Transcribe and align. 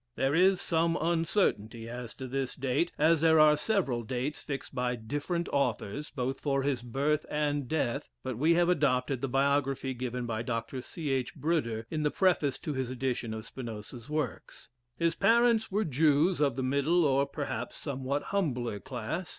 There 0.15 0.33
is 0.33 0.59
some 0.59 0.97
uncertainty 0.99 1.87
as 1.87 2.15
to 2.15 2.25
this 2.27 2.55
date, 2.55 2.91
as 2.97 3.21
there 3.21 3.39
are 3.39 3.55
several 3.55 4.01
dates 4.01 4.41
fixed 4.41 4.73
by 4.73 4.95
different 4.95 5.47
authors, 5.53 6.09
both 6.09 6.39
for 6.39 6.63
his 6.63 6.81
birth 6.81 7.23
and 7.29 7.67
death, 7.67 8.09
but 8.23 8.35
we 8.35 8.55
have 8.55 8.67
adopted 8.67 9.21
the 9.21 9.27
biography 9.27 9.93
given 9.93 10.25
by 10.25 10.41
Dr. 10.41 10.81
C. 10.81 11.11
H. 11.11 11.35
Bruder, 11.35 11.85
in 11.91 12.01
the 12.01 12.09
preface 12.09 12.57
to 12.61 12.73
his 12.73 12.89
edition 12.89 13.31
of 13.31 13.45
Spinoza's 13.45 14.09
works. 14.09 14.69
His 14.97 15.13
parents 15.13 15.69
were 15.69 15.85
Jews 15.85 16.41
of 16.41 16.55
the 16.55 16.63
middle, 16.63 17.05
or, 17.05 17.27
perhaps, 17.27 17.77
somewhat 17.77 18.23
humbler 18.33 18.79
class. 18.79 19.29